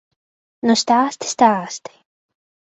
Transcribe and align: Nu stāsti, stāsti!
Nu 0.69 0.75
stāsti, 0.83 1.29
stāsti! 1.33 1.95